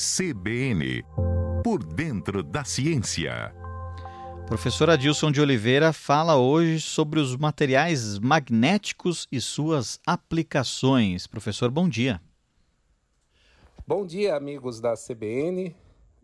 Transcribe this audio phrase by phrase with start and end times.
[0.00, 1.04] CBN
[1.62, 3.54] Por Dentro da Ciência.
[4.46, 11.26] Professor Adilson de Oliveira fala hoje sobre os materiais magnéticos e suas aplicações.
[11.26, 12.18] Professor, bom dia.
[13.86, 15.76] Bom dia, amigos da CBN.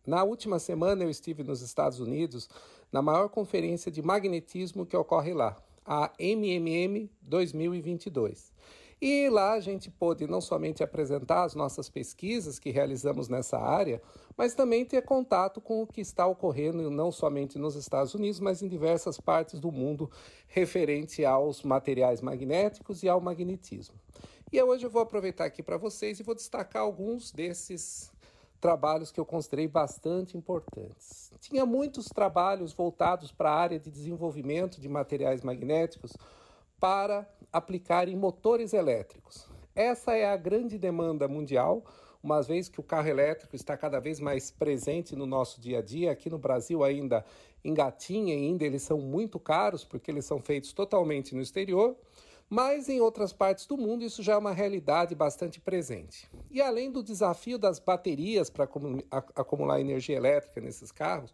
[0.06, 2.48] Na última semana eu estive nos Estados Unidos
[2.90, 5.54] na maior conferência de magnetismo que ocorre lá,
[5.84, 8.54] a MMM 2022.
[9.00, 14.00] E lá a gente pôde não somente apresentar as nossas pesquisas que realizamos nessa área,
[14.37, 18.62] mas também ter contato com o que está ocorrendo não somente nos Estados Unidos, mas
[18.62, 20.10] em diversas partes do mundo
[20.48, 23.95] referente aos materiais magnéticos e ao magnetismo.
[24.51, 28.10] E hoje eu vou aproveitar aqui para vocês e vou destacar alguns desses
[28.60, 31.30] trabalhos que eu considerei bastante importantes.
[31.40, 36.12] Tinha muitos trabalhos voltados para a área de desenvolvimento de materiais magnéticos
[36.79, 39.48] para aplicar em motores elétricos.
[39.75, 41.85] Essa é a grande demanda mundial,
[42.23, 45.83] uma vez que o carro elétrico está cada vez mais presente no nosso dia a
[45.83, 46.10] dia.
[46.10, 47.24] Aqui no Brasil ainda
[47.65, 51.96] engatinha, ainda eles são muito caros porque eles são feitos totalmente no exterior.
[52.49, 56.29] Mas em outras partes do mundo isso já é uma realidade bastante presente.
[56.51, 58.68] E além do desafio das baterias para
[59.35, 61.33] acumular energia elétrica nesses carros,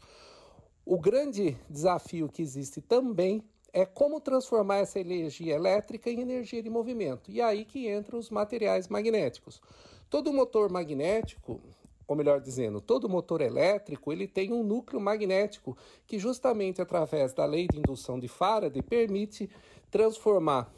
[0.85, 6.69] o grande desafio que existe também é como transformar essa energia elétrica em energia de
[6.69, 7.31] movimento.
[7.31, 9.63] E é aí que entram os materiais magnéticos.
[10.11, 11.61] Todo motor magnético,
[12.07, 17.47] ou melhor dizendo, todo motor elétrico, ele tem um núcleo magnético que justamente através da
[17.47, 19.49] lei de indução de Faraday permite
[19.91, 20.71] transformar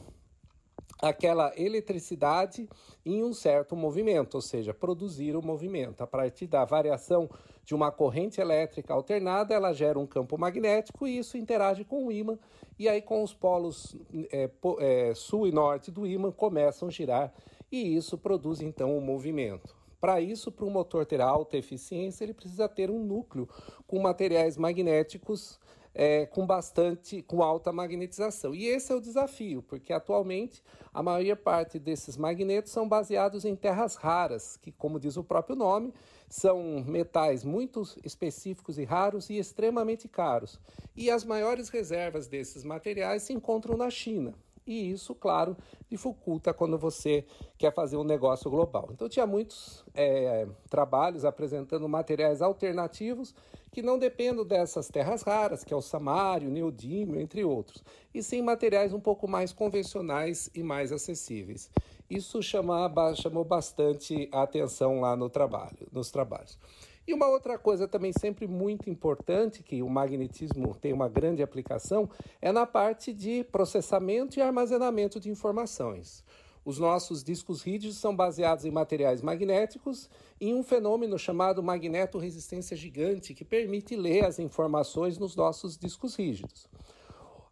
[1.03, 2.69] aquela eletricidade
[3.05, 6.03] em um certo movimento, ou seja, produzir o movimento.
[6.03, 7.28] A partir da variação
[7.65, 12.12] de uma corrente elétrica alternada, ela gera um campo magnético e isso interage com o
[12.12, 12.39] ímã,
[12.79, 13.97] e aí com os polos
[14.31, 17.33] é, é, sul e norte do ímã começam a girar
[17.73, 19.75] e isso produz então o um movimento.
[20.01, 23.48] Para isso, para um motor ter alta eficiência, ele precisa ter um núcleo
[23.87, 25.59] com materiais magnéticos
[25.95, 28.55] é, com bastante, com alta magnetização.
[28.55, 30.62] E esse é o desafio, porque atualmente
[30.93, 35.55] a maior parte desses magnetos são baseados em terras raras, que, como diz o próprio
[35.55, 35.94] nome,
[36.28, 40.59] são metais muito específicos e raros e extremamente caros.
[40.97, 44.34] E as maiores reservas desses materiais se encontram na China
[44.66, 45.56] e isso, claro,
[45.91, 47.25] dificulta quando você
[47.58, 48.88] quer fazer um negócio global.
[48.92, 53.34] Então, tinha muitos é, trabalhos apresentando materiais alternativos
[53.70, 57.82] que não dependem dessas terras raras, que é o samário, o neodímio, entre outros,
[58.14, 61.69] e sim materiais um pouco mais convencionais e mais acessíveis.
[62.08, 66.58] Isso chama, chamou bastante a atenção lá no trabalho, nos trabalhos.
[67.06, 72.09] E uma outra coisa também sempre muito importante, que o magnetismo tem uma grande aplicação,
[72.41, 76.25] é na parte de processamento e armazenamento de informações.
[76.64, 80.09] Os nossos discos rígidos são baseados em materiais magnéticos
[80.41, 86.66] e um fenômeno chamado magneto-resistência gigante, que permite ler as informações nos nossos discos rígidos.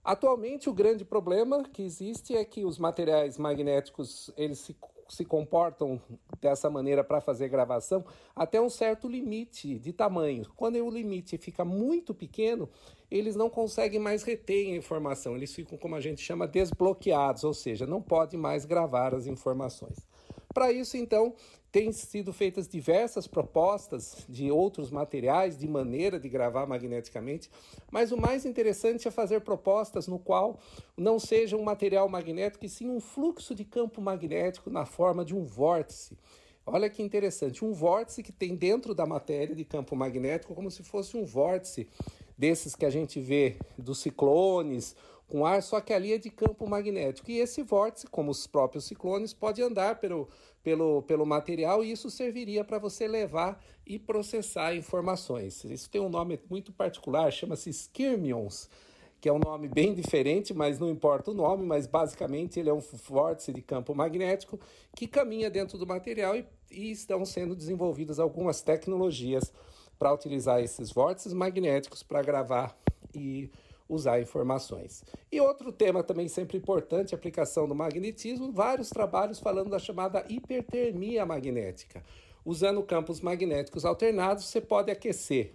[0.02, 4.74] Atualmente, o grande problema que existe é que os materiais magnéticos eles se
[5.12, 6.00] se comportam
[6.40, 8.02] dessa maneira para fazer gravação
[8.34, 10.46] até um certo limite de tamanho.
[10.56, 12.68] Quando o limite fica muito pequeno,
[13.10, 17.52] eles não conseguem mais reter a informação, eles ficam, como a gente chama, desbloqueados, ou
[17.52, 20.11] seja, não pode mais gravar as informações.
[20.52, 21.34] Para isso, então,
[21.70, 27.50] têm sido feitas diversas propostas de outros materiais, de maneira de gravar magneticamente,
[27.90, 30.60] mas o mais interessante é fazer propostas no qual
[30.96, 35.34] não seja um material magnético, e sim um fluxo de campo magnético na forma de
[35.34, 36.18] um vórtice.
[36.64, 40.82] Olha que interessante, um vórtice que tem dentro da matéria de campo magnético como se
[40.82, 41.88] fosse um vórtice
[42.38, 44.94] desses que a gente vê dos ciclones
[45.26, 47.30] com ar, só que ali é de campo magnético.
[47.30, 50.28] E esse vórtice, como os próprios ciclones, pode andar pelo,
[50.62, 55.64] pelo, pelo material e isso serviria para você levar e processar informações.
[55.64, 58.68] Isso tem um nome muito particular, chama-se skirmions,
[59.20, 62.74] que é um nome bem diferente, mas não importa o nome, mas basicamente ele é
[62.74, 64.58] um vórtice de campo magnético
[64.96, 69.52] que caminha dentro do material e, e estão sendo desenvolvidas algumas tecnologias
[69.98, 72.76] para utilizar esses vórtices magnéticos para gravar
[73.14, 73.48] e
[73.94, 75.04] usar informações.
[75.30, 81.26] E outro tema também sempre importante, aplicação do magnetismo, vários trabalhos falando da chamada hipertermia
[81.26, 82.02] magnética.
[82.44, 85.54] Usando campos magnéticos alternados, você pode aquecer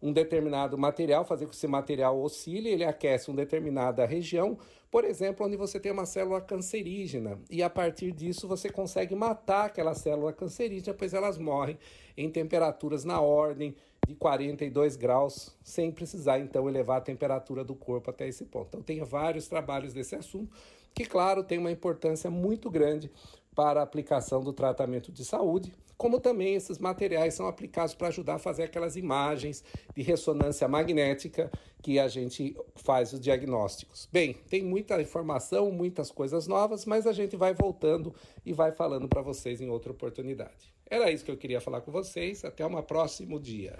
[0.00, 4.58] um determinado material, fazer com que esse material oscile, ele aquece uma determinada região,
[4.90, 9.66] por exemplo, onde você tem uma célula cancerígena, e a partir disso você consegue matar
[9.66, 11.78] aquela célula cancerígena, pois elas morrem
[12.16, 13.74] em temperaturas na ordem
[14.06, 18.68] de 42 graus, sem precisar então elevar a temperatura do corpo até esse ponto.
[18.68, 20.50] Então, tem vários trabalhos desse assunto,
[20.94, 23.10] que, claro, tem uma importância muito grande
[23.58, 28.36] para a aplicação do tratamento de saúde, como também esses materiais são aplicados para ajudar
[28.36, 29.64] a fazer aquelas imagens
[29.96, 31.50] de ressonância magnética
[31.82, 34.08] que a gente faz os diagnósticos.
[34.12, 38.14] Bem, tem muita informação, muitas coisas novas, mas a gente vai voltando
[38.46, 40.72] e vai falando para vocês em outra oportunidade.
[40.88, 42.44] Era isso que eu queria falar com vocês.
[42.44, 43.76] Até um próximo dia.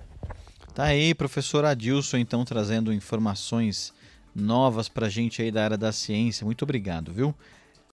[0.74, 3.94] Tá aí, professor Adilson, então trazendo informações
[4.34, 6.44] novas para a gente aí da área da ciência.
[6.44, 7.32] Muito obrigado, viu?